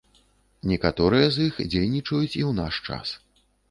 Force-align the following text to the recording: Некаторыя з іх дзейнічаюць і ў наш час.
Некаторыя 0.71 1.29
з 1.37 1.47
іх 1.51 1.61
дзейнічаюць 1.77 2.35
і 2.39 2.43
ў 2.51 2.59
наш 2.65 2.85
час. 2.87 3.19